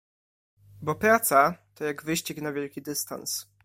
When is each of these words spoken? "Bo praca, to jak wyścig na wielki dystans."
"Bo 0.81 0.95
praca, 0.95 1.57
to 1.75 1.83
jak 1.83 2.03
wyścig 2.03 2.41
na 2.41 2.53
wielki 2.53 2.81
dystans." 2.81 3.47